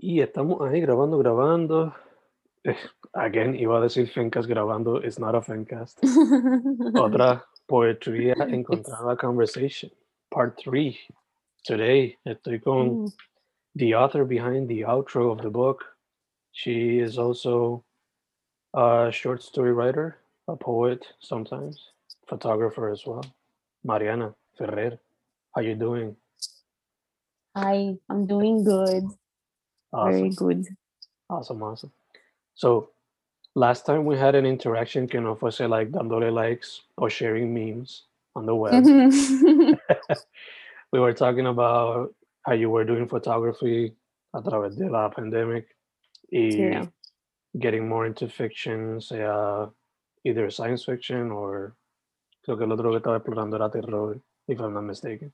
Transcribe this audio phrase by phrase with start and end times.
[0.00, 1.94] Y estamos ahí grabando, grabando.
[2.64, 2.76] Eh,
[3.14, 5.98] Again, iba a decir Fencast grabando, it's not a Fencast.
[6.94, 9.90] Otra poetría encontrada conversation,
[10.30, 10.96] part three.
[11.64, 13.12] Today, estoy con Mm.
[13.74, 15.84] the author behind the outro of the book.
[16.52, 17.84] She is also
[18.74, 21.92] a short story writer, a poet sometimes,
[22.28, 23.24] photographer as well.
[23.84, 24.98] Mariana Ferrer,
[25.54, 26.16] how are you doing?
[27.56, 29.04] Hi, I'm doing good.
[29.92, 30.34] Very Awesome.
[30.34, 30.66] good.
[31.30, 31.92] Awesome, awesome.
[32.54, 32.90] So
[33.54, 38.04] last time we had an interaction que no fuese like dándole likes or sharing memes
[38.34, 38.84] on the web.
[40.92, 43.94] we were talking about how you were doing photography
[44.34, 45.66] a través de la pandemic
[46.30, 46.86] y Yeah.
[47.58, 49.24] getting more into fiction, sea
[50.24, 51.74] either science fiction or
[52.46, 55.32] creo que el otro que estaba explorando era terror, if I'm not mistaken.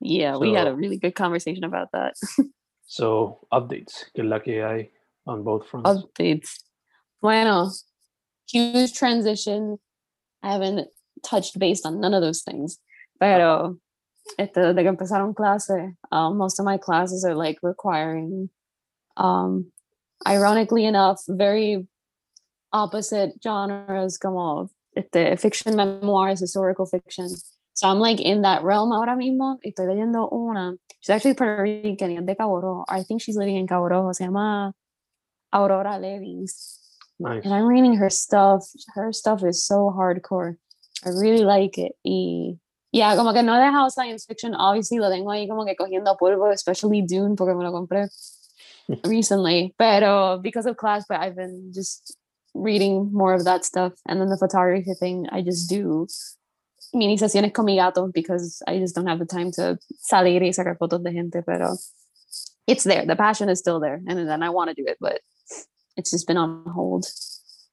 [0.00, 2.14] yeah, we had a really good conversation about that.
[2.86, 4.90] So updates, Good luck AI
[5.26, 5.88] on both fronts.
[5.90, 6.50] Updates.
[7.20, 7.70] Bueno,
[8.48, 9.78] huge transition.
[10.42, 10.88] I haven't
[11.22, 12.78] touched base on none of those things.
[13.20, 13.78] Pero
[14.38, 18.50] este, desde que empezaron clase, um, most of my classes are like requiring,
[19.16, 19.70] um,
[20.26, 21.86] ironically enough, very
[22.72, 27.28] opposite genres como este, fiction memoirs, historical fiction.
[27.74, 29.58] So I'm like in that realm ahora mismo.
[29.64, 30.74] Estoy leyendo una.
[31.00, 32.84] She's actually Puerto Rican de Cabo Rojo.
[32.88, 34.12] I think she's living in Cabo Rojo.
[34.12, 34.72] Se llama
[35.52, 36.78] Aurora Levins.
[37.22, 37.44] nice.
[37.44, 38.64] And I'm reading her stuff.
[38.94, 40.56] Her stuff is so hardcore.
[41.04, 41.92] I really like it.
[42.04, 42.58] Y
[42.92, 44.54] yeah, como que no he dejado science fiction.
[44.54, 48.08] Obviously, lo tengo ahí como que cogiendo polvo, especially Dune, porque me lo compré
[49.04, 49.74] recently.
[49.78, 52.16] Pero because of class, but I've been just
[52.54, 53.92] reading more of that stuff.
[54.06, 56.06] And then the photography thing, I just do
[56.92, 60.52] mini sesiones con mi gato because I just don't have the time to salir y
[60.52, 61.42] sacar fotos de gente.
[61.42, 61.76] Pero
[62.66, 63.06] it's there.
[63.06, 64.00] The passion is still there.
[64.06, 65.20] And then I want to do it, but
[65.96, 67.06] it's just been on hold.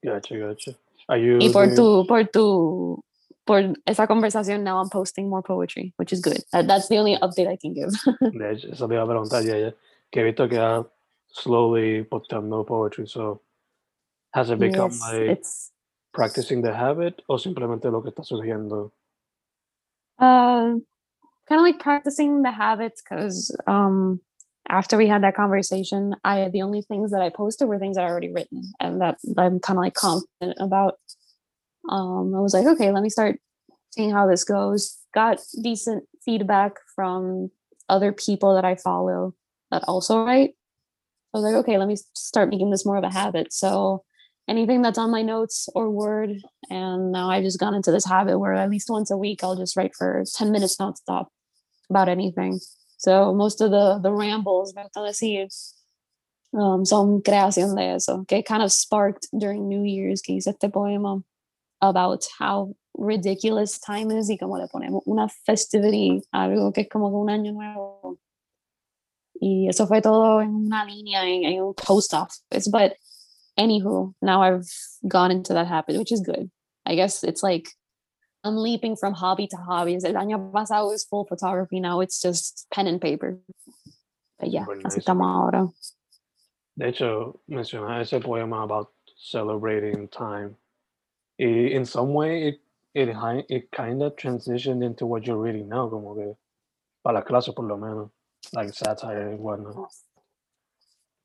[0.04, 0.76] Gotcha, gotcha.
[1.08, 3.04] Are you Y por doing- tu, por tu,
[3.46, 6.44] por esa conversación, now I'm posting more poetry, which is good.
[6.54, 7.92] That, that's the only update I can give.
[8.32, 9.72] De hecho, eso te iba a preguntar ya, ya.
[10.12, 10.86] Que he visto que ha
[11.32, 13.42] slowly posteando poetry, so
[14.34, 15.72] has it become Yes, like it's
[16.14, 18.92] practicing the habit o simplemente lo que está surgiendo?
[20.20, 20.76] Uh,
[21.48, 24.22] kind of like practicing the habits because um,
[24.70, 28.06] after we had that conversation, I the only things that I posted were things that
[28.06, 30.96] I already written and that I'm kind of like confident about.
[31.90, 33.40] Um, I was like, okay, let me start
[33.92, 34.98] seeing how this goes.
[35.14, 37.50] Got decent feedback from
[37.88, 39.34] other people that I follow
[39.72, 40.52] that also write.
[41.34, 43.54] I was like, okay, let me start making this more of a habit.
[43.54, 44.04] So
[44.50, 48.40] anything that's on my notes or word, and now I've just gone into this habit
[48.40, 51.28] where at least once a week I'll just write for 10 minutes nonstop
[51.90, 52.60] about anything.
[52.98, 54.74] So most of the the rambles,
[56.54, 60.72] um, son creación de eso, que kind of sparked during New Year's que hice este
[60.72, 61.24] poema
[61.82, 67.08] about how ridiculous time is y como le ponemos una festivity, algo que es como
[67.08, 68.18] un año nuevo.
[69.42, 72.70] Y eso fue todo en una línea en, en un post office.
[72.70, 72.98] But
[73.60, 74.70] anywho, now I've
[75.08, 76.50] gone into that habit, which is good.
[76.86, 77.68] I guess it's like
[78.44, 79.96] I'm leaping from hobby to hobby.
[79.96, 81.80] El año pasado was full photography.
[81.80, 83.38] Now it's just pen and paper.
[84.40, 85.68] But yeah, Super así estamos ahora.
[86.78, 90.56] De hecho, mencionar ese poema about celebrating time.
[91.38, 92.62] Y in some way, it,
[92.94, 96.38] it, it kind of transitioned into what you're reading now, como que
[97.04, 98.10] para la clase por lo menos,
[98.54, 99.90] like satire and whatnot.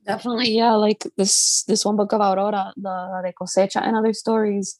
[0.07, 0.73] Definitely, yeah.
[0.73, 4.79] Like this this one book of Aurora, the de cosecha and other stories.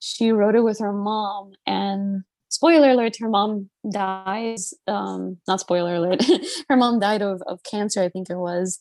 [0.00, 4.74] She wrote it with her mom, and spoiler alert, her mom dies.
[4.86, 6.24] Um, not spoiler alert,
[6.68, 8.80] her mom died of of cancer, I think it was.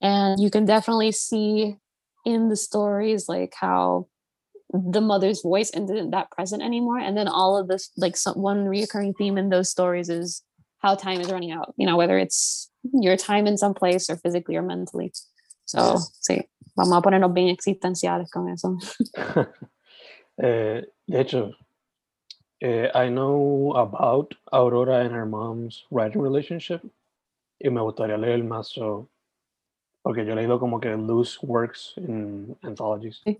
[0.00, 1.76] And you can definitely see
[2.24, 4.06] in the stories like how
[4.72, 6.98] the mother's voice isn't that present anymore.
[6.98, 10.42] And then all of this, like some, one reoccurring theme in those stories is
[10.78, 11.74] how time is running out.
[11.76, 15.12] You know, whether it's your time in some place or physically or mentally.
[15.66, 18.78] So, sí, vamos a ponernos bien existenciales con eso.
[20.42, 21.52] Eh, de hecho,
[22.62, 26.80] eh, I know about Aurora and her mom's writing relationship
[27.62, 29.10] y me gustaría leer más so,
[30.02, 33.20] porque yo he leído como que loose works in anthologies.
[33.26, 33.38] Sí.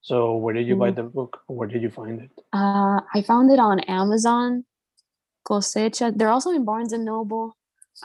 [0.00, 1.42] So where did you buy the book?
[1.46, 2.30] Where did you find it?
[2.52, 4.64] Uh, I found it on Amazon.
[5.46, 6.16] Cosecha.
[6.16, 7.56] They're also in Barnes and Noble.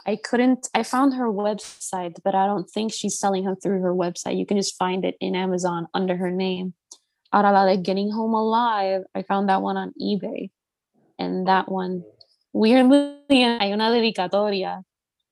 [0.06, 0.68] I couldn't.
[0.74, 4.38] I found her website, but I don't think she's selling them through her website.
[4.38, 6.74] You can just find it in Amazon under her name.
[7.32, 9.02] Ahora de Getting Home Alive.
[9.14, 10.50] I found that one on eBay,
[11.18, 12.04] and that one
[12.52, 14.82] weirdly hay una dedicatoria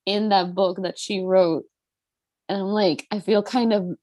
[0.07, 1.65] in that book that she wrote
[2.51, 3.97] and I'm like, I feel kind of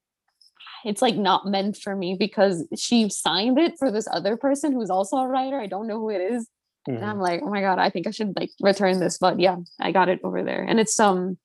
[0.85, 4.89] it's like not meant for me because she signed it for this other person who's
[4.89, 5.59] also a writer.
[5.59, 6.47] I don't know who it is.
[6.87, 7.03] And Mhm.
[7.09, 9.17] I'm like, oh my god, I think I should like return this.
[9.17, 10.63] But yeah, I got it over there.
[10.63, 11.37] And it's um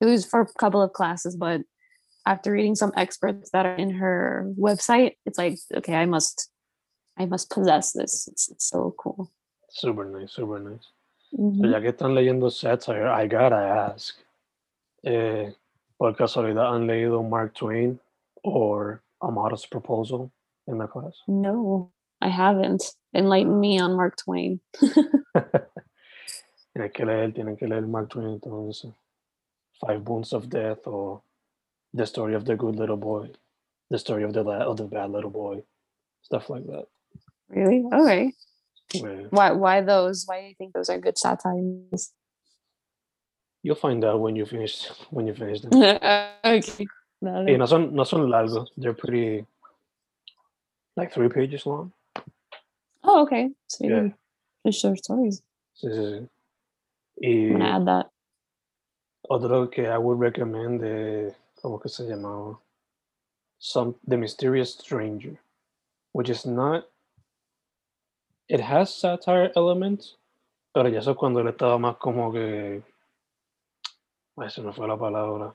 [0.00, 1.60] it was for a couple of classes, but
[2.26, 6.50] after reading some experts that are in her website, it's like, okay, I must
[7.18, 8.28] I must possess this.
[8.28, 9.30] It's, it's so cool.
[9.70, 10.86] Super nice, super nice.
[11.30, 11.70] So Mhm.
[11.72, 13.56] ya que están leyendo satire, I gotta
[13.92, 14.16] ask.
[15.04, 15.52] Eh,
[15.98, 17.98] ¿Por casualidad han leído Mark Twain
[18.42, 20.30] or A Modest Proposal
[20.66, 21.14] in the class?
[21.26, 21.90] No,
[22.20, 22.82] I haven't.
[23.14, 24.60] Enlighten me on Mark Twain.
[26.74, 28.92] Tienen que leer, tienen que leer Mark Twain entonces.
[29.80, 31.22] Five Bones of Death or
[31.94, 33.30] The Story of the Good Little Boy,
[33.90, 35.62] The Story of the, la- of the Bad Little Boy,
[36.22, 36.86] stuff like that.
[37.48, 37.84] Really?
[37.92, 38.32] Okay.
[38.92, 39.26] Yeah.
[39.30, 40.24] Why why those?
[40.26, 42.12] Why do you think those are good satires?
[43.62, 45.72] You'll find out when you finish when you finish them.
[46.44, 46.86] okay.
[47.22, 47.46] Dale.
[47.46, 48.68] Y no son, no son largos.
[48.76, 49.44] They're pretty,
[50.96, 51.92] like three pages long.
[53.06, 53.50] Oh, okay.
[53.68, 54.02] So Yeah.
[54.02, 54.08] yeah.
[54.66, 55.42] just short stories.
[55.74, 56.28] Sí, sí.
[57.22, 58.10] I'm gonna add that.
[59.28, 62.58] otro que I would recommend, de, ¿cómo que se llamaba?
[63.58, 65.38] Some, The Mysterious Stranger,
[66.12, 66.84] which is not,
[68.48, 70.16] it has satire elements,
[70.74, 72.82] pero ya eso cuando él estaba más como que,
[74.38, 75.54] ay, se me fue la palabra.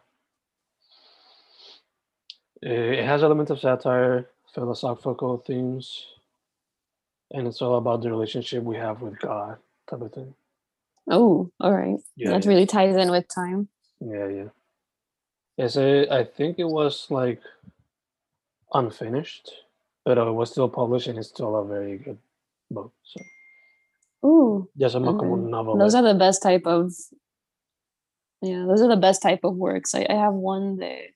[2.64, 6.06] Eh, it has elements of satire, philosophical themes,
[7.34, 9.58] and it's all about the relationship we have with God,
[9.90, 10.34] type of thing.
[11.10, 11.98] Oh, all right.
[12.16, 12.50] Yeah, that yeah.
[12.50, 13.70] really ties in with time.
[14.00, 14.50] Yeah, yeah.
[15.58, 17.42] Ese, I think it was like
[18.74, 19.52] unfinished,
[20.06, 22.18] but it was still published and it's still a very good
[22.70, 22.94] book.
[23.04, 23.20] So
[24.28, 25.44] Ooh, ya es más como Okay.
[25.44, 25.78] un novel.
[25.78, 26.94] those are the best type of.
[28.42, 29.94] Yeah, those are the best type of works.
[29.94, 31.10] I, I have one the,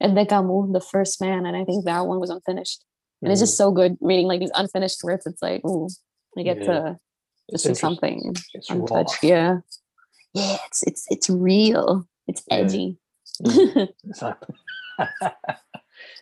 [0.00, 2.82] de Camus, The First Man, and I think that one was unfinished.
[3.22, 5.26] And it's just so good reading like these unfinished works.
[5.26, 5.88] It's like, ooh,
[6.38, 6.64] I get Yeah.
[6.66, 6.98] to
[7.50, 8.76] to see something It's raw.
[8.78, 9.22] untouched.
[9.22, 9.58] Yeah.
[10.34, 12.06] Yeah, it's it's it's real.
[12.28, 12.96] It's edgy.
[13.42, 14.54] Mm, Exacto.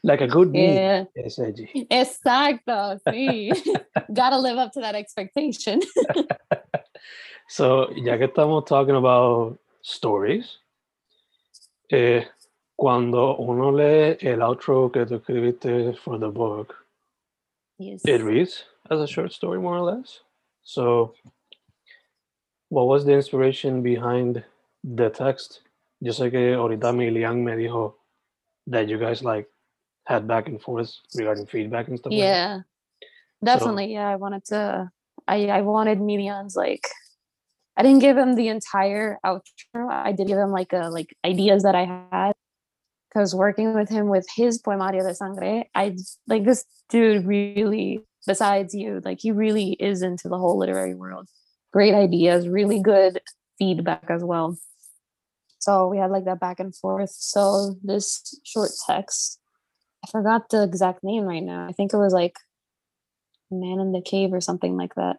[0.03, 1.05] like a good yeah.
[1.15, 1.87] It's edgy.
[1.91, 2.99] Exacto.
[3.06, 3.53] Sí.
[4.15, 5.81] Gotta live up to that expectation.
[7.50, 10.59] So, ya que estamos talking about stories,
[11.91, 12.25] eh,
[12.77, 16.75] cuando uno lee el outro que tú escribiste for the book,
[17.78, 18.02] Yes.
[18.04, 20.20] it reads as a short story more or less
[20.62, 21.14] so
[22.69, 24.44] what was the inspiration behind
[24.82, 25.62] the text
[26.00, 27.94] yo sé que ahorita Milian me dijo
[28.66, 29.48] that you guys like
[30.08, 32.25] had back and forth regarding feedback and stuff like that.
[32.25, 32.60] Yeah.
[33.44, 33.92] Definitely.
[33.92, 34.08] yeah.
[34.08, 34.90] I wanted to
[35.28, 36.88] I I wanted Milian's like
[37.76, 39.88] I didn't give him the entire outro.
[39.88, 42.32] I did give him like a like ideas that I had.
[43.08, 45.96] Because working with him with his Poemario de Sangre, I
[46.26, 51.28] like this dude really, besides you, like he really is into the whole literary world.
[51.72, 53.20] Great ideas, really good
[53.58, 54.58] feedback as well.
[55.58, 57.10] So we had like that back and forth.
[57.10, 59.40] So this short text,
[60.04, 61.66] I forgot the exact name right now.
[61.66, 62.37] I think it was like
[63.50, 65.16] Man in the Cave or something like that.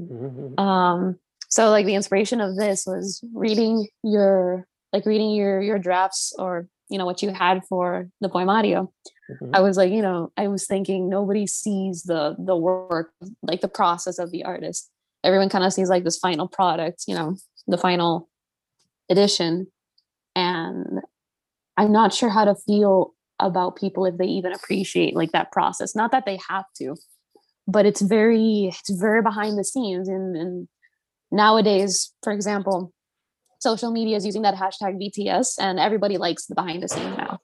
[0.00, 0.58] Mhm.
[0.58, 1.18] Um,
[1.48, 6.68] so like the inspiration of this was reading your like reading your your drafts or
[6.92, 8.88] you know what you had for the poemario.
[9.30, 9.50] Mhm.
[9.54, 13.68] I was like, you know, I was thinking nobody sees the the work, like the
[13.68, 14.90] process of the artist.
[15.24, 18.28] Everyone kind of sees like this final product, you know, the final
[19.10, 19.68] edition.
[20.36, 21.00] And
[21.76, 25.96] I'm not sure how to feel about people if they even appreciate like that process.
[25.96, 26.96] Not that they have to,
[27.66, 30.08] but it's very it's very behind the scenes.
[30.08, 30.68] And, and
[31.30, 32.92] nowadays, for example,
[33.62, 37.40] social media is using that hashtag BTS and everybody likes the behind the scenes now.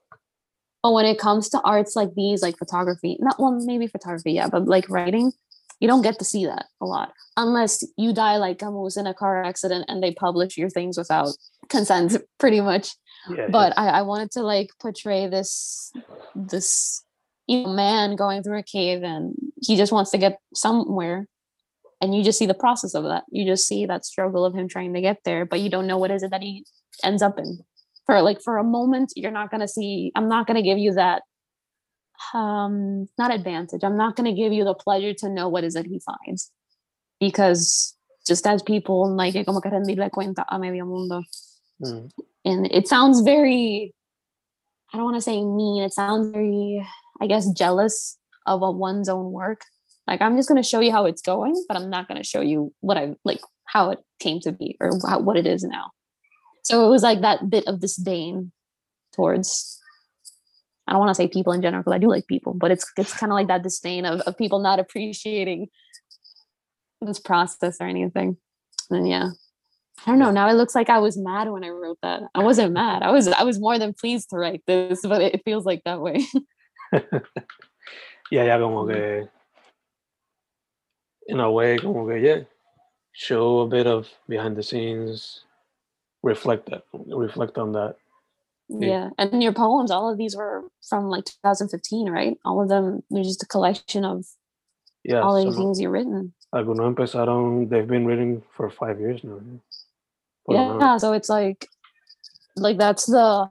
[0.83, 4.49] But when it comes to arts like these, like photography, not well, maybe photography, yeah,
[4.49, 5.33] but like writing,
[5.81, 9.15] you don't get to see that a lot unless you die like Camus in a
[9.15, 11.29] car accident and they publish your things without
[11.69, 12.95] consent, pretty much.
[13.31, 13.85] Yeah, But yeah.
[13.85, 15.93] I, I wanted to like portray this
[16.35, 17.05] this
[17.47, 21.27] you know, man going through a cave and he just wants to get somewhere
[22.01, 23.25] and you just see the process of that.
[23.31, 25.99] You just see that struggle of him trying to get there but you don't know
[25.99, 26.65] what is it that he
[27.03, 27.61] ends up in.
[28.07, 30.79] For like for a moment you're not going to see i'm not going to give
[30.79, 31.23] you that
[32.35, 33.85] um not advantage.
[33.85, 36.51] I'm not going to give you the pleasure to know what is it he finds.
[37.21, 41.23] Because just as people like como que rendirle cuenta a medio mundo.
[41.81, 42.11] Mm.
[42.45, 43.95] and it sounds very
[44.93, 46.85] i don't want to say mean it sounds very
[47.21, 49.61] i guess jealous of a one's own work
[50.09, 52.27] like i'm just going to show you how it's going but i'm not going to
[52.27, 55.63] show you what i like how it came to be or how, what it is
[55.63, 55.91] now
[56.63, 58.53] so it was like that bit of disdain
[59.13, 59.79] towards
[60.87, 62.91] I don't want to say people in general because I do like people, but it's
[62.97, 65.69] it's kind of like that disdain of, of people not appreciating
[67.03, 68.39] this process or anything.
[68.91, 69.31] And yeah.
[70.07, 70.31] I don't know.
[70.31, 72.23] Now it looks like I was mad when I wrote that.
[72.35, 73.03] I wasn't mad.
[73.03, 76.01] I was I was more than pleased to write this, but it feels like that
[76.01, 76.25] way.
[78.31, 79.29] yeah, yeah, como que
[81.29, 82.41] in a way, como que yeah,
[83.13, 85.45] show a bit of behind the scenes,
[86.23, 87.97] reflect that, reflect on that.
[88.69, 92.37] Yeah, and your poems, all of these were from like 2015, right?
[92.45, 94.27] All of them, they're just a collection of
[95.05, 96.35] yeah, all these things you've written.
[96.55, 99.41] Algunos empezaron, they've been written for five years now.
[100.51, 101.69] Yeah, so it's like,
[102.57, 103.51] like that's the,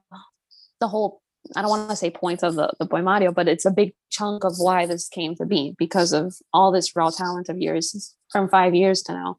[0.79, 1.21] the whole.
[1.55, 4.43] I don't want to say points of the the poemario, but it's a big chunk
[4.43, 8.49] of why this came to be because of all this raw talent of yours from
[8.49, 9.37] five years to now.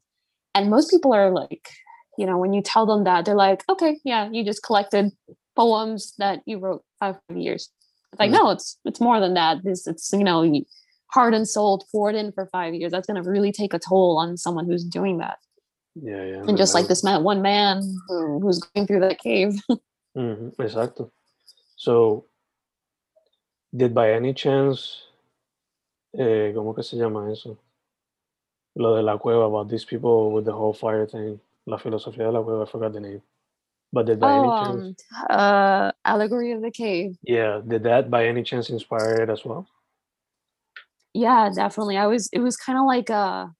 [0.55, 1.69] And most people are like,
[2.17, 5.11] you know, when you tell them that, they're like, okay, yeah, you just collected
[5.55, 7.69] poems that you wrote five years.
[8.11, 8.43] It's like, mm-hmm.
[8.43, 9.63] no, it's it's more than that.
[9.63, 10.43] This it's you know,
[11.07, 12.91] heart and soul poured in for five years.
[12.91, 15.37] That's gonna really take a toll on someone who's doing that.
[15.95, 16.43] Yeah, yeah.
[16.47, 19.59] And just like this man, one man who, who's going through that cave.
[20.17, 21.07] mm-hmm, exactly.
[21.79, 22.25] So,
[23.73, 25.03] did by any chance,
[26.13, 27.57] eh, ¿cómo que se llama eso?
[28.75, 32.31] Lo de la cueva about these people with the whole fire thing, la filosofía de
[32.31, 32.63] la cueva.
[32.63, 33.21] I forgot the name.
[33.93, 35.03] But did by oh, any chance?
[35.29, 37.15] Um, uh, Allegory of the Cave.
[37.23, 39.65] Yeah, did that by any chance inspire it as well?
[41.13, 41.95] Yeah, definitely.
[41.95, 42.27] I was.
[42.33, 43.55] It was kind of like a.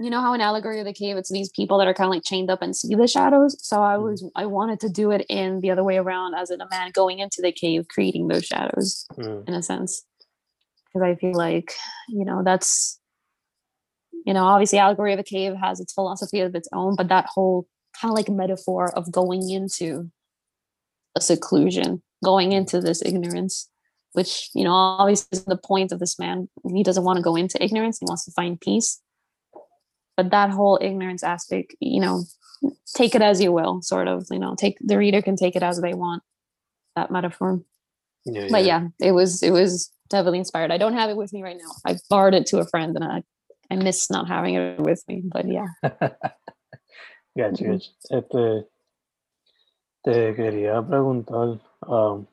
[0.00, 2.12] You know how in Allegory of the Cave, it's these people that are kind of
[2.12, 3.56] like chained up and see the shadows.
[3.60, 4.02] So I mm.
[4.02, 4.22] was.
[4.22, 4.30] Mm.
[4.36, 7.18] I wanted to do it in the other way around, as in a man going
[7.18, 9.48] into the cave, creating those shadows, mm.
[9.48, 10.04] in a sense,
[10.86, 11.72] because I feel like
[12.08, 12.98] you know that's.
[14.26, 17.26] You know, obviously, Allegory of the Cave has its philosophy of its own, but that
[17.26, 17.66] whole
[17.98, 20.10] kind of like metaphor of going into
[21.16, 23.68] a seclusion, going into this ignorance,
[24.12, 26.48] which, you know, obviously is the point of this man.
[26.74, 29.00] He doesn't want to go into ignorance, he wants to find peace.
[30.18, 32.24] But that whole ignorance aspect, you know,
[32.92, 35.62] take it as you will, sort of, you know, take the reader can take it
[35.62, 36.24] as they want,
[36.96, 37.62] that metaphor.
[38.26, 38.48] Yeah, yeah.
[38.50, 40.72] But yeah, it was it was definitely inspired.
[40.72, 41.70] I don't have it with me right now.
[41.86, 43.22] I borrowed it to a friend and I
[43.70, 45.22] I miss not having it with me.
[45.24, 45.68] But yeah.
[47.38, 47.78] Gotcha,
[48.10, 48.66] Este,
[50.02, 52.26] te quería preguntar, um,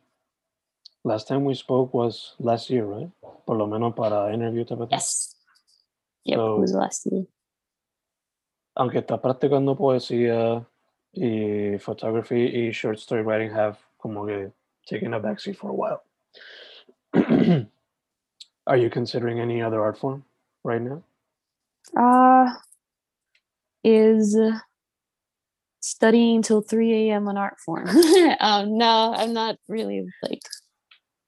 [1.03, 3.11] last time we spoke was last year, right?
[3.45, 5.35] Por lo menos para interview te Yes.
[6.23, 7.25] Yep, so, it was last year.
[8.75, 10.65] Aunque estás practicando poesía
[11.13, 14.51] y photography y short story writing have como que
[14.85, 16.03] taken a backseat for a while.
[18.67, 20.23] Are you considering any other art form
[20.63, 21.03] right now?
[21.95, 22.53] Uh
[23.83, 24.35] is
[25.79, 27.27] studying till 3 a.m.
[27.27, 27.87] on art form.
[28.39, 30.41] um, no, I'm not really like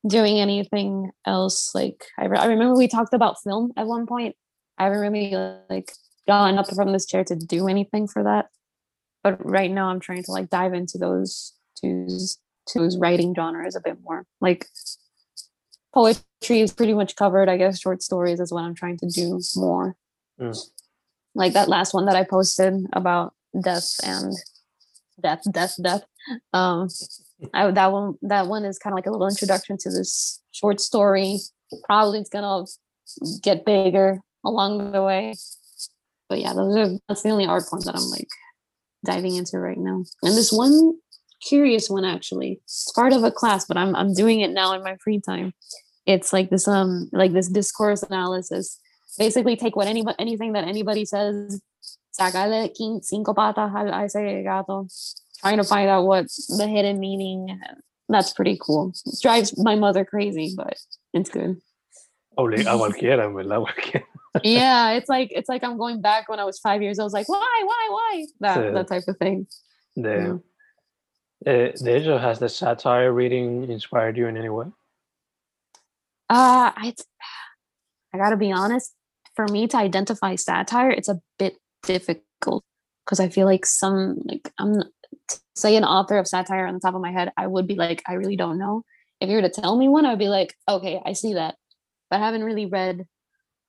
[0.07, 1.73] doing anything else.
[1.75, 4.35] Like I, re- I remember we talked about film at one point.
[4.79, 5.91] I remember like
[6.27, 8.47] going up from this chair to do anything for that.
[9.23, 12.07] But right now I'm trying to like dive into those to,
[12.67, 14.25] to those writing genres a bit more.
[14.41, 14.67] Like
[15.93, 17.49] poetry is pretty much covered.
[17.49, 19.95] I guess short stories is what I'm trying to do more.
[20.39, 20.57] Mm.
[21.33, 24.33] Like that last one that I posted about death and
[25.21, 26.03] death, death, death.
[26.53, 26.89] Um,
[27.53, 30.79] I, that one, that one is kind of like a little introduction to this short
[30.79, 31.39] story.
[31.85, 32.65] Probably it's gonna
[33.41, 35.35] get bigger along the way.
[36.29, 38.27] But yeah, those are that's the only art form that I'm like
[39.05, 40.03] diving into right now.
[40.23, 40.97] And this one
[41.47, 44.83] curious one actually, it's part of a class, but I'm I'm doing it now in
[44.83, 45.53] my free time.
[46.05, 48.79] It's like this um like this discourse analysis.
[49.17, 51.61] Basically, take what any anything that anybody says
[52.19, 54.87] cinco patas a ese gato,
[55.39, 56.25] trying to find out what
[56.57, 57.59] the hidden meaning.
[58.09, 58.93] That's pretty cool.
[59.05, 60.77] It drives my mother crazy, but
[61.13, 61.57] it's good.
[62.37, 63.59] Obliga cualquiera, ¿verdad?
[63.61, 64.05] Cualquiera.
[64.43, 67.05] yeah, it's like it's like I'm going back when I was five years old.
[67.05, 68.25] I was like, why, why, why?
[68.41, 69.47] That that type of thing.
[69.95, 70.39] De,
[71.45, 71.71] yeah.
[71.83, 74.67] hecho, has the satire reading inspired you in any way?
[76.29, 76.93] Uh, I,
[78.13, 78.93] I gotta be honest.
[79.35, 82.63] For me to identify satire, it's a bit difficult
[83.05, 84.83] because I feel like some like I'm
[85.55, 88.03] say an author of satire on the top of my head, I would be like,
[88.07, 88.83] I really don't know.
[89.19, 91.55] If you were to tell me one, I would be like, okay, I see that.
[92.09, 93.05] But I haven't really read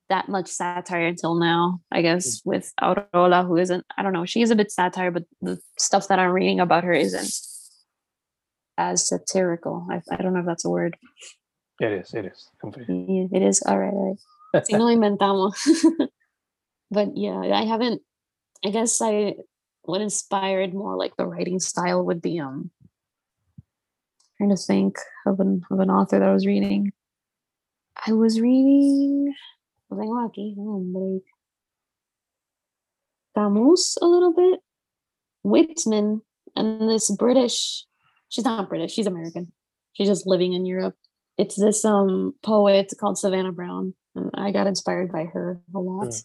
[0.09, 2.47] that much satire until now, I guess, mm.
[2.47, 6.09] with Aurora, who isn't, I don't know, she is a bit satire, but the stuff
[6.09, 7.33] that I'm reading about her isn't
[8.78, 9.87] as satirical.
[9.90, 10.97] I, I don't know if that's a word.
[11.80, 12.49] It is, it is.
[12.88, 13.62] Yeah, it is.
[13.62, 14.16] All right, all
[14.54, 14.66] right.
[14.66, 15.54] si no inventamos.
[16.90, 18.02] but yeah, I haven't
[18.64, 19.35] I guess I
[19.83, 22.71] what inspired more like the writing style would be um
[24.37, 26.92] trying to think of an of an author that I was reading.
[28.07, 29.35] I was reading.
[29.90, 30.55] Lo tengo aquí.
[30.57, 31.21] hombre.
[33.35, 34.61] Camus a little bit.
[35.45, 36.23] Whitman
[36.57, 37.87] and this British.
[38.28, 38.93] She's not British.
[38.93, 39.52] She's American.
[39.93, 40.95] She's just living in Europe.
[41.38, 46.09] It's this um poet called Savannah Brown, and I got inspired by her a lot.
[46.09, 46.25] Mm.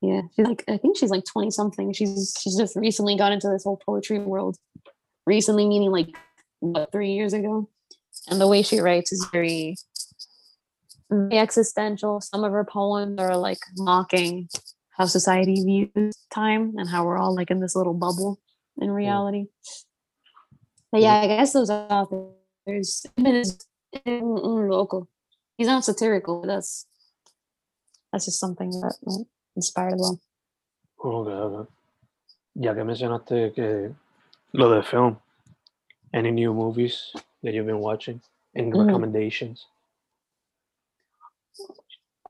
[0.00, 1.92] Yeah, she's like I think she's like twenty something.
[1.92, 4.56] She's she's just recently got into this whole poetry world.
[5.26, 6.08] Recently, meaning like
[6.60, 7.68] what three years ago,
[8.28, 9.76] and the way she writes is very, very
[11.32, 12.20] existential.
[12.20, 14.48] Some of her poems are like mocking
[14.96, 18.38] how society views time and how we're all like in this little bubble
[18.80, 19.46] in reality.
[20.92, 22.30] But yeah, I guess those authors.
[23.16, 23.58] Is
[24.06, 25.08] mm, mm, local.
[25.56, 26.40] He's not satirical.
[26.40, 26.86] But that's
[28.12, 29.24] that's just something that uh,
[29.56, 30.20] inspired well.
[30.98, 31.68] Ok, ok.
[32.54, 33.94] Ya que mencionaste que
[34.52, 35.18] lo de film,
[36.12, 38.20] any new movies that you've been watching?
[38.54, 38.86] Any Mhm.
[38.86, 39.66] recommendations?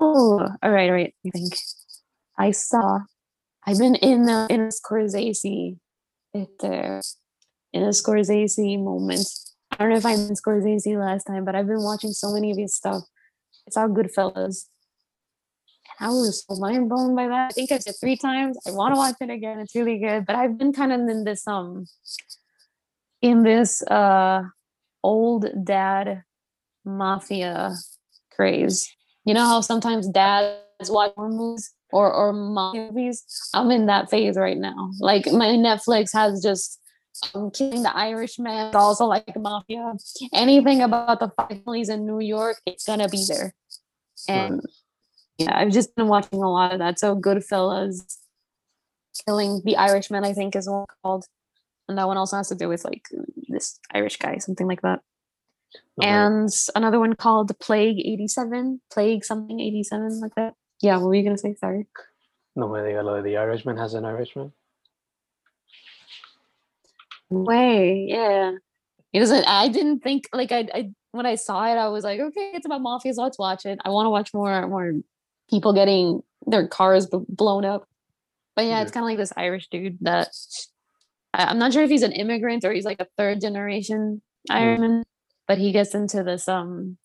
[0.07, 1.15] Oh, all right, all right.
[1.27, 1.55] I think
[2.39, 3.01] I saw.
[3.67, 5.79] I've been in the in a Scorsese,
[6.35, 7.01] it, uh,
[7.73, 9.27] in a Scorsese moment.
[9.73, 12.51] I don't know if I'm in Scorsese last time, but I've been watching so many
[12.51, 13.03] of his stuff.
[13.67, 14.67] It's all Goodfellas.
[15.99, 17.53] I was so mind blown by that.
[17.53, 18.59] I think I've said three times.
[18.67, 19.59] I want to watch it again.
[19.61, 20.27] It's really good.
[20.27, 21.87] But I've been kind of in this um
[23.23, 24.43] in this uh
[25.03, 26.25] old dad
[26.85, 27.73] mafia
[28.31, 28.95] craze.
[29.25, 33.25] You know how sometimes dads watch horror movies or or movies?
[33.55, 34.91] I'm in that phase right now.
[35.01, 36.81] Like my Netflix has just
[37.35, 39.95] um, killing the Irishman, it's also like mafia.
[40.33, 43.55] Anything about the families in New York, it's gonna be there.
[44.29, 44.61] And
[45.39, 46.99] yeah, I've just been watching a lot of that.
[46.99, 48.19] So Goodfellas,
[49.25, 51.25] Killing the Irishman, I think is one called,
[51.89, 53.07] and that one also has to do with like
[53.49, 55.01] this Irish guy, something like that
[56.03, 60.55] And another one called the Plague 87, Plague something 87, like that.
[60.81, 61.55] Yeah, what were you gonna say?
[61.55, 61.87] Sorry.
[62.57, 64.53] no diga The Irishman has an Irishman.
[67.31, 68.53] Way, yeah.
[69.13, 72.19] It doesn't I didn't think like I, I when I saw it, I was like,
[72.19, 73.79] okay, it's about mafia, so let's watch it.
[73.85, 74.95] I want to watch more more
[75.49, 77.89] people getting their cars b- blown up.
[78.57, 80.29] But yeah, it's kind of like this Irish dude that
[81.33, 84.57] I, I'm not sure if he's an immigrant or he's like a third generation hmm.
[84.57, 85.05] Irishman,
[85.47, 86.99] but he gets into this um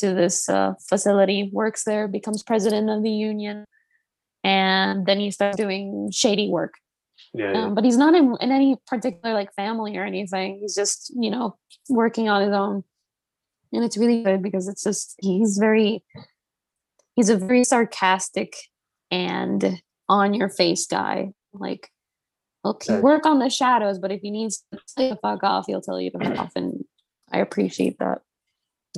[0.00, 3.64] to this uh, facility, works there, becomes president of the union,
[4.42, 6.74] and then he starts doing shady work.
[7.34, 7.64] Yeah, yeah.
[7.64, 10.58] Um, but he's not in, in any particular like family or anything.
[10.60, 11.56] He's just you know
[11.88, 12.82] working on his own,
[13.72, 16.02] and it's really good because it's just he's very
[17.14, 18.56] he's a very sarcastic
[19.10, 21.30] and on your face guy.
[21.52, 21.90] Like,
[22.64, 24.64] okay, work on the shadows, but if he needs
[24.96, 26.79] to fuck off, he'll tell you to fuck off, and
[27.32, 28.22] I appreciate that.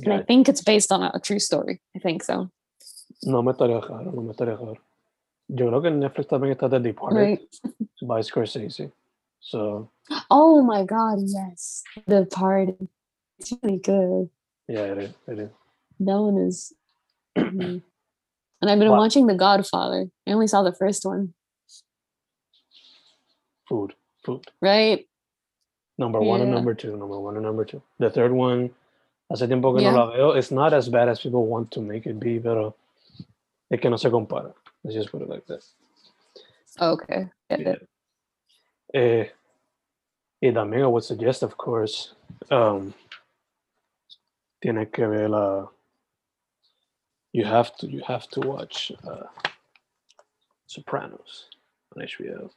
[0.03, 1.79] And I think it's based on a, true story.
[1.95, 2.49] I think so.
[3.23, 4.77] No me estaría raro, no me estaría raro.
[5.47, 7.41] Yo creo que en Netflix también está The Departed Right.
[8.01, 8.91] by Scorsese.
[9.39, 9.91] So,
[10.31, 11.83] Oh my god, yes.
[12.07, 12.69] The part.
[13.39, 14.29] It's really good.
[14.67, 15.11] yeah, it is.
[15.27, 15.49] It is.
[15.99, 16.73] That one is.
[17.35, 18.99] And I've been Wow.
[18.99, 20.07] watching The Godfather.
[20.25, 21.33] I only saw the first one,
[23.67, 23.93] Food.
[24.25, 24.47] Food.
[24.61, 25.05] right?
[25.97, 26.95] Number one and number two.
[26.97, 27.81] Number one and number two.
[27.99, 28.71] The third one,
[29.29, 29.91] hace tiempo que Yeah.
[29.91, 30.31] no la veo.
[30.31, 32.75] It's not as bad as people want to make it be, pero
[33.71, 34.53] es que no se compara.
[34.83, 35.63] Let's just put it like that.
[36.81, 37.29] Okay.
[37.49, 37.69] Get Yeah.
[37.73, 37.89] it.
[38.95, 39.29] Eh,
[40.41, 42.13] y también I would suggest, of course,
[42.51, 42.93] um,
[44.61, 45.67] tienes que ver la.
[47.31, 47.87] You have to.
[47.87, 49.27] You have to watch uh,
[50.67, 51.49] Sopranos
[51.95, 52.49] on HBO.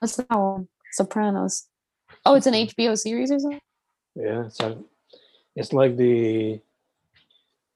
[0.00, 0.68] What's that one?
[0.94, 1.66] Sopranos.
[2.24, 3.60] Oh, it's an HBO series or something?
[4.14, 4.78] Yeah, it's like
[5.56, 6.60] it's like the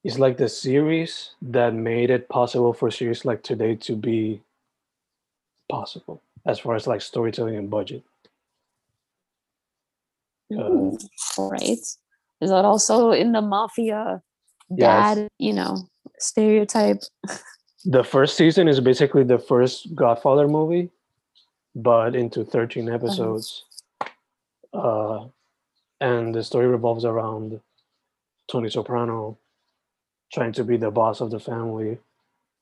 [0.04, 4.40] it's like the series that made it possible for series like today to be
[5.68, 8.02] possible as far as like storytelling and budget.
[10.56, 10.92] Uh,
[11.38, 11.78] right.
[12.40, 14.22] Is that also in the mafia
[14.70, 15.28] Yes.
[15.38, 17.02] you know, stereotype?
[17.84, 20.90] The first season is basically the first Godfather movie,
[21.78, 23.64] but into 13 episodes.
[24.72, 25.26] uh
[26.00, 27.60] and the story revolves around
[28.50, 29.36] Tony Soprano
[30.32, 31.98] trying to be the boss of the family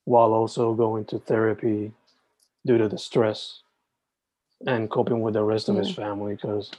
[0.04, 1.92] while also going to therapy
[2.64, 3.60] due to the stress
[4.66, 6.70] and coping with the rest of his family because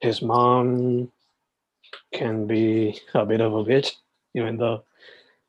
[0.00, 1.10] his mom
[2.12, 3.92] can be a bit of a bitch,
[4.34, 4.84] even though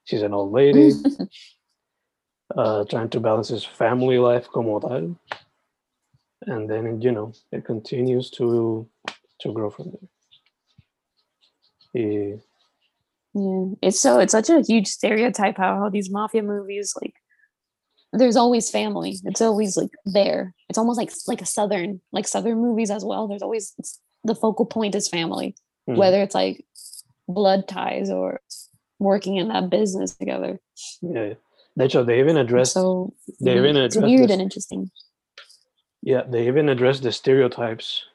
[0.05, 0.91] she's an old lady,
[2.57, 5.15] uh, trying to balance his family life como tal.
[6.45, 8.87] and then you know it continues to
[9.39, 10.09] to grow from there.
[11.93, 12.39] Y,
[13.33, 17.13] Yeah, it's so it's such a huge stereotype how, how these mafia movies like
[18.13, 19.17] there's always family.
[19.25, 20.55] It's always like there.
[20.69, 23.27] It's almost like like a southern like southern movies as well.
[23.27, 25.55] There's always it's, the focal point is family,
[25.87, 26.65] mm, whether it's like
[27.27, 28.39] blood ties or
[28.99, 30.59] working in that business together.
[31.01, 31.33] yeah.
[31.77, 34.41] De hecho, they even address So they yeah, even mm, it's address weird this- and
[34.41, 34.91] interesting.
[36.01, 38.05] Yeah, they even address the stereotypes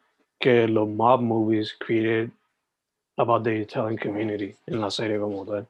[0.41, 2.31] que los mob movies created
[3.19, 5.67] about the Italian community in la serie como tal.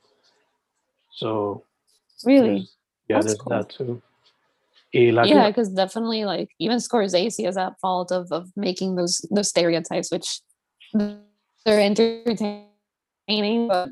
[1.12, 1.64] So
[2.24, 2.68] Really,
[3.09, 3.50] yeah, That's there's cool.
[3.50, 4.00] that too.
[4.94, 8.94] Y la que- yeah, because definitely like even Scorsese is at fault of of making
[8.96, 10.40] those those stereotypes, which
[10.94, 13.88] they're entertaining, but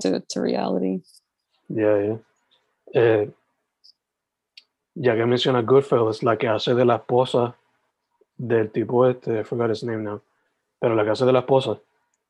[0.00, 1.00] to, to reality.
[1.68, 2.16] Yeah, yeah.
[2.94, 3.28] Eh,
[4.94, 7.56] ya que menciona Goodfellas, la que hace de la esposa
[8.36, 10.20] del tipo este, I forgot his name now,
[10.80, 11.80] pero la que hace de la esposa,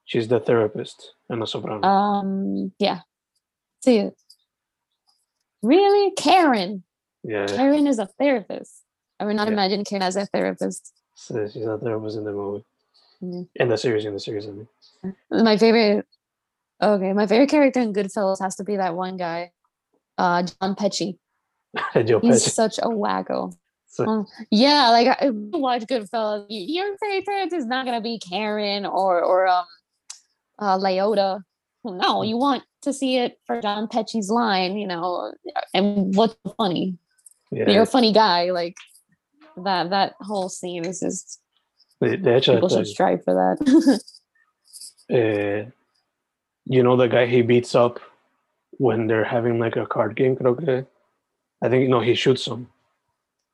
[0.06, 1.84] she's the therapist en Los Sopranos.
[1.84, 3.02] Um, yeah,
[3.82, 4.10] see.
[5.62, 6.82] Really, Karen.
[7.22, 8.82] yeah, Karen is a therapist.
[9.20, 9.52] I would not Yeah.
[9.54, 10.92] imagine Karen as a therapist.
[11.14, 12.64] so she's a therapist in the movie.
[13.22, 13.48] Mm.
[13.54, 14.68] In the series, in the series, I mean.
[15.30, 16.06] My favorite.
[16.82, 19.52] Okay, my favorite character in Goodfellas has to be that one guy,
[20.18, 21.18] uh, John Pesci.
[22.06, 22.50] Joe He's Pesci.
[22.50, 23.52] such a wacko.
[23.88, 26.46] So- Um, yeah, like I watch Goodfellas.
[26.48, 29.64] Your favorite is not gonna be Karen or or um,
[30.58, 31.42] uh, Liotta.
[31.84, 32.28] No, Mm.
[32.28, 35.32] you want to see it for John Pesci's line, you know,
[35.74, 36.96] and what's funny.
[37.52, 38.76] Yeah, You're a funny guy, like
[39.62, 39.90] that.
[39.90, 41.40] That whole scene is just
[42.00, 44.00] de, de people should strive for that.
[45.12, 45.70] uh,
[46.64, 48.00] you know the guy he beats up
[48.78, 50.86] when they're having like a card game, creo que.
[51.62, 52.68] I think, no, he shoots him.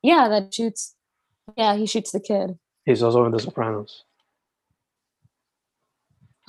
[0.03, 0.95] yeah, that shoots.
[1.57, 2.59] Yeah, he shoots the kid.
[2.85, 4.05] He's also in The Sopranos.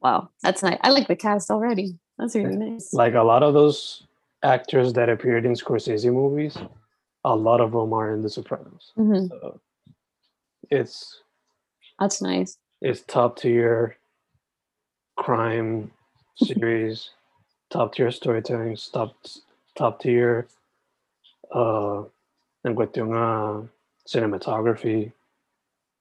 [0.00, 0.78] wow, that's nice.
[0.82, 1.98] I like the cast already.
[2.18, 2.92] That's really nice.
[2.92, 4.06] like a lot of those
[4.42, 6.56] actors that appeared in Scorsese movies,
[7.24, 8.92] a lot of them are in The Sopranos.
[8.98, 9.60] Mhm, So
[10.70, 11.22] it's
[11.98, 12.58] That's nice.
[12.80, 13.96] it's top tier
[15.16, 15.90] crime
[16.36, 17.10] series,
[17.70, 19.14] top tier storytelling, top
[19.76, 20.48] top tier
[21.54, 22.02] uh
[22.64, 23.66] en cuestión a
[24.06, 25.12] cinematography,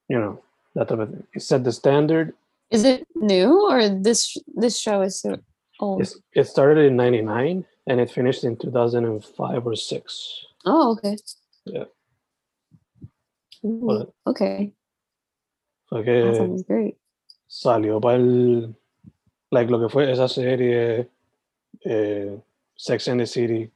[0.09, 0.39] you know,
[0.75, 1.23] that type of thing.
[1.33, 2.33] It set the standard.
[2.71, 5.37] Is it new or this this show is so
[5.79, 6.01] old?
[6.01, 10.45] It's, it started in 99 and it finished in 2005 or 6.
[10.65, 11.15] Oh, okay.
[11.65, 11.85] Yeah.
[13.65, 14.13] Ooh, But-
[15.91, 16.97] okay, that sounds great.
[17.49, 18.75] salió para el
[19.51, 21.07] like lo que fue esa serie
[21.85, 22.37] eh,
[22.75, 23.71] Sex and the City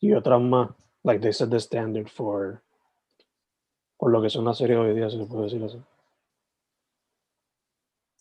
[0.00, 0.70] y otras más
[1.04, 2.62] like they set the standard for
[3.98, 5.82] por lo que son las series hoy día se puede decir así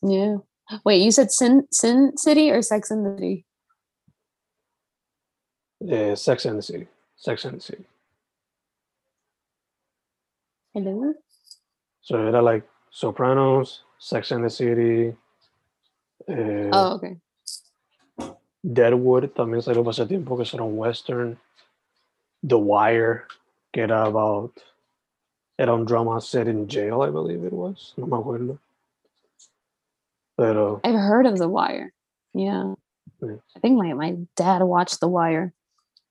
[0.03, 0.37] Yeah.
[0.83, 3.45] Wait, you said Sin Sin City or Sex and the City?
[5.87, 7.85] eh, Sex and the City Sex and the City
[10.73, 11.13] Hello.
[12.01, 15.15] so era like Sopranos Sex and the City
[16.27, 17.17] eh, Oh, okay.
[18.63, 21.37] Deadwood también salió ese tiempo que era un western
[22.47, 23.25] The Wire
[23.71, 24.51] que era about
[25.57, 28.59] era un drama set in jail I believe it was no me acuerdo
[30.37, 31.93] pero I've heard of The Wire.
[32.33, 32.73] Yeah.
[33.21, 33.35] Yeah.
[33.55, 35.53] I think my, my dad watched The Wire.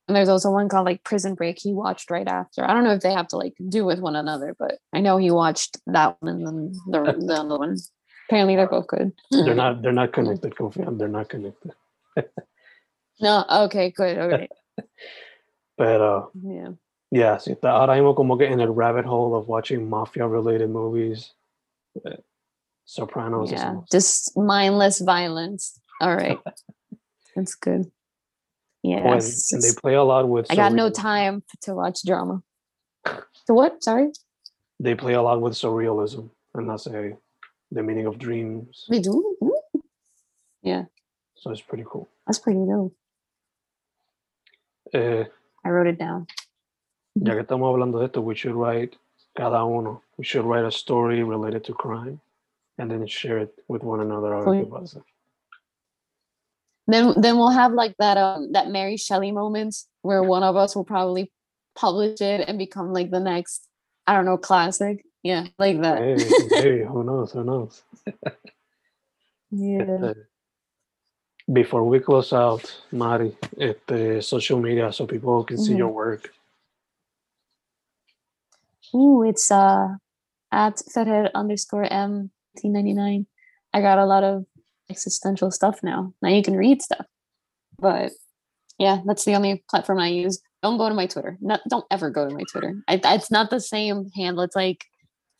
[0.06, 2.68] And there's also one called like Prison Break he watched right after.
[2.68, 5.18] I don't know if they have to like do with one another, but I know
[5.18, 7.76] he watched that one and then the, the other one.
[8.28, 9.12] Apparently they're both good.
[9.30, 11.72] they're not they're not connected confirm they're not connected
[13.22, 14.16] No, okay, good.
[14.16, 14.48] Okay.
[15.76, 16.72] pero Yeah.
[17.10, 20.70] yeah sí está ahora mismo como que in a rabbit hole of watching mafia related
[20.70, 21.34] movies
[22.04, 22.16] Eh,
[22.84, 23.76] Sopranos Yeah.
[23.90, 25.78] Just mindless violence.
[26.00, 26.38] All right.
[27.36, 27.90] That's good.
[28.82, 29.02] Yeah.
[29.04, 32.42] oh, and, they play a lot with I got no time to watch drama.
[33.46, 33.82] To what?
[33.82, 34.12] Sorry?
[34.80, 37.12] they play a lot with surrealism and that's a
[37.70, 39.36] the meaning of dreams They do?
[39.44, 39.82] Ooh,
[41.40, 42.94] so it's pretty cool That's pretty dope.
[44.94, 45.24] eh,
[45.64, 46.26] I wrote it down.
[47.14, 48.96] ya que estamos hablando de esto, we should write
[49.36, 50.02] cada uno.
[50.16, 52.20] We should write a story related to crime
[52.78, 54.32] and then share it with one another.
[54.34, 54.66] a ver Cool.
[54.66, 55.02] pasa.
[56.86, 60.74] Then then we'll have like that um that Mary Shelley moments where one of us
[60.74, 61.30] will probably
[61.76, 63.66] publish it and become like the next,
[64.06, 65.04] I don't know, classic.
[65.22, 65.98] Yeah, like that.
[66.00, 66.16] Hey,
[66.62, 67.32] hey, who knows?
[67.32, 67.82] Who knows?
[69.52, 69.82] Yeah.
[69.82, 70.29] Este,
[71.52, 75.78] before we close out, Mari, este, social media so people can see Mhm.
[75.78, 76.32] your work.
[78.94, 79.96] Ooh, it's uh
[80.52, 83.26] at fathead underscore m 1999.
[83.72, 84.44] I got a lot of
[84.88, 86.12] existential stuff now.
[86.22, 87.06] Now you can read stuff.
[87.78, 88.12] But
[88.78, 90.40] yeah, that's the only platform I use.
[90.62, 91.38] Don't go to my Twitter.
[91.40, 92.82] Not, don't ever go to my Twitter.
[92.88, 94.42] I, it's not the same handle.
[94.42, 94.84] It's like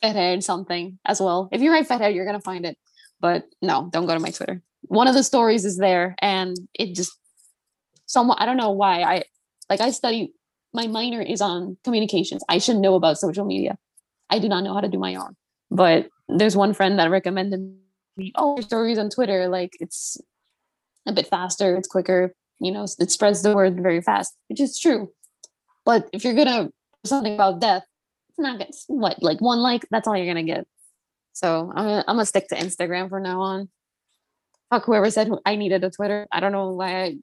[0.01, 1.49] fathead something as well.
[1.51, 2.77] If you write fathead, you're gonna find it.
[3.19, 4.63] But no, don't go to my Twitter.
[4.91, 7.17] One of the stories is there, and it just
[8.07, 8.41] somewhat.
[8.41, 9.03] I don't know why.
[9.03, 9.23] I
[9.69, 10.33] like I study.
[10.73, 12.43] My minor is on communications.
[12.49, 13.77] I should know about social media.
[14.29, 15.37] I do not know how to do my own.
[15.69, 17.73] But there's one friend that recommended
[18.17, 20.17] me, oh, stories on Twitter, like it's
[21.05, 24.77] a bit faster, it's quicker, you know, it spreads the word very fast, which is
[24.77, 25.09] true.
[25.85, 26.69] But if you're gonna
[27.05, 27.83] something about death,
[28.29, 30.67] it's not gonna what like one like, that's all you're gonna get.
[31.31, 33.69] So I'm gonna, I'm gonna stick to Instagram from now on.
[34.71, 36.27] Fuck whoever said I needed a Twitter.
[36.31, 37.15] I don't know why I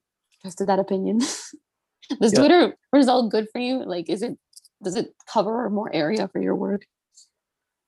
[0.43, 1.19] trusted that opinion.
[2.21, 2.39] Does yeah.
[2.39, 3.85] Twitter result good for you?
[3.85, 4.39] Like, is it
[4.83, 6.87] does it cover more area for your work?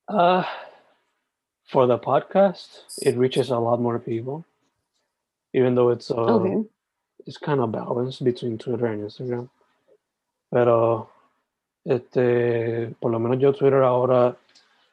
[0.09, 0.45] Uh,
[1.69, 2.69] for the podcast,
[3.01, 4.45] it reaches a lot more people,
[5.55, 6.69] even though it's uh, okay.
[7.27, 9.49] it's kind of balanced between Twitter and Instagram.
[10.53, 11.09] Pero,
[11.87, 14.37] este, por lo menos yo Twitter ahora,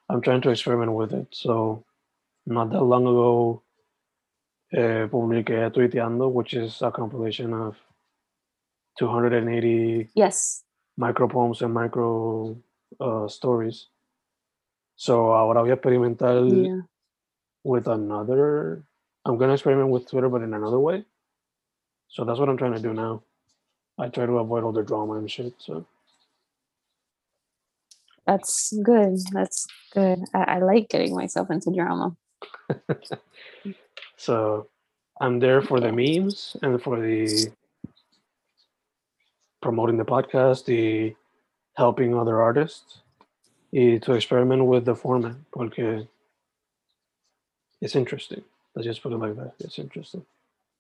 [0.08, 1.28] I'm trying to experiment with it.
[1.32, 1.84] So,
[2.46, 3.64] not that long ago,
[4.72, 7.76] eh, publiqué Tuiteando, which is a compilation of
[9.00, 10.64] 280 yes
[10.98, 12.58] micro poems and micro
[13.00, 13.88] uh, stories.
[14.96, 16.82] So ahora voy a experimentar yeah.
[17.64, 18.84] with another.
[19.24, 21.06] I'm gonna experiment with Twitter, but in another way.
[22.10, 23.22] So that's what I'm trying to do now.
[24.00, 25.54] I try to avoid all the drama and shit.
[25.60, 25.86] So
[28.26, 29.20] that's good.
[29.32, 30.20] That's good.
[30.34, 32.16] I, I like getting myself into drama.
[34.18, 34.68] so
[35.22, 37.50] I'm there for the memes and for the
[39.62, 41.16] promoting the podcast, the
[41.76, 43.02] helping other artists
[43.72, 46.08] y to experiment with the format porque
[47.82, 48.44] it's interesting.
[48.76, 49.54] Let's just put it like that.
[49.60, 50.26] It's interesting.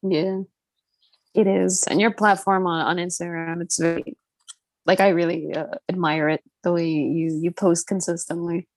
[0.01, 0.41] Yeah,
[1.33, 1.83] it is.
[1.83, 4.17] And your platform on, on Instagram, it's very
[4.85, 8.67] like I really uh, admire it the way you you post consistently,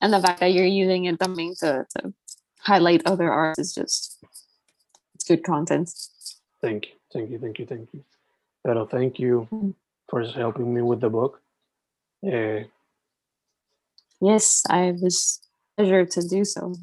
[0.00, 2.14] and the fact that you're using it something to to
[2.62, 4.22] highlight other art is just
[5.14, 5.90] it's good content.
[6.60, 8.04] Thank you, thank you, thank you, thank you.
[8.64, 9.74] Pero thank you mm.
[10.08, 11.40] for helping me with the book.
[12.24, 12.64] Uh,
[14.22, 15.40] Yes, I was
[15.76, 16.74] pleasure to do so.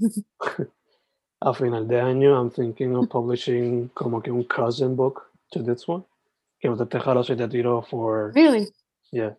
[1.42, 5.22] A final de año, I'm thinking of publishing como que un cousin book
[5.54, 6.04] to this one.
[6.62, 8.34] Que no te dejaron si te tiro for.
[8.36, 8.68] Really?
[9.14, 9.36] Yeah.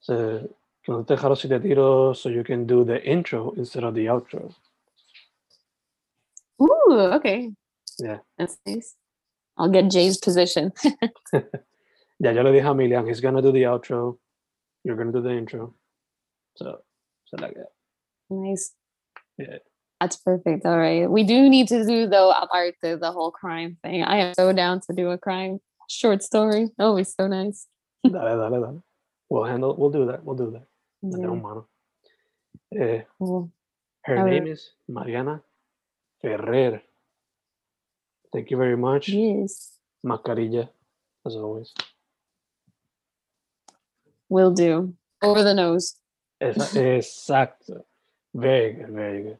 [0.00, 0.48] So,
[0.82, 3.92] que no te dejaron si te tiro so you can do the intro instead of
[3.92, 4.54] the outro.
[6.62, 7.52] Ooh, okay.
[7.98, 8.18] Yeah.
[8.38, 8.94] That's nice.
[9.58, 10.72] I'll get Jay's position.
[11.32, 14.18] ya yo le dije a Milian, he's gonna do the outro.
[14.84, 15.74] You're gonna do the intro.
[16.56, 16.78] So,
[17.24, 17.72] so like that.
[18.30, 18.72] Nice.
[19.38, 19.58] Yeah.
[20.00, 20.66] That's perfect.
[20.66, 21.10] All right.
[21.10, 24.02] We do need to do though aparte the whole crime thing.
[24.02, 26.68] I am so down to do a crime short story.
[26.78, 27.66] Oh, it's so nice.
[28.04, 28.84] dale, dale, dale.
[29.30, 29.74] We'll handle.
[29.76, 30.24] We'll do that.
[30.24, 30.66] We'll do that.
[31.02, 32.80] Yeah.
[32.80, 33.50] Eh, cool.
[34.02, 35.42] Her name is Mariana
[36.22, 36.82] Ferrer.
[38.32, 39.08] Thank you very much.
[39.08, 39.78] Yes.
[40.04, 40.68] Macarilla,
[41.24, 41.72] as always.
[44.28, 44.94] Will do.
[45.22, 45.96] Over the nose.
[46.42, 47.82] Exacto.
[48.34, 49.38] Very good, very good.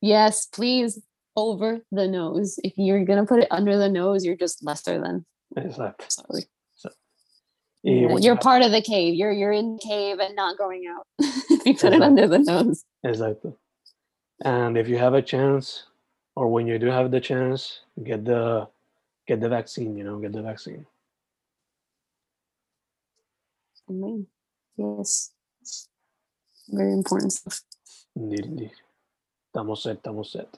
[0.00, 1.02] Yes, please.
[1.36, 2.58] Over the nose.
[2.64, 5.24] If you're gonna put it under the nose, you're just lesser than.
[5.56, 6.10] Exacto.
[6.10, 6.44] Sorry.
[6.74, 6.90] So,
[7.82, 9.14] yeah, you're part of the cave.
[9.14, 11.06] You're you're in the cave and not going out.
[11.18, 11.96] if you put exacto.
[11.96, 12.84] it under the nose.
[13.04, 13.52] Exactly.
[14.44, 15.84] And if you have a chance,
[16.38, 18.68] or when you do have the chance, get the
[19.26, 19.98] get the vaccine.
[19.98, 20.86] You know, get the vaccine.
[24.76, 25.32] Yes.
[26.68, 27.62] Very important stuff.
[28.14, 28.72] Indeed, indeed.
[29.50, 30.48] Estamos set, estamos set.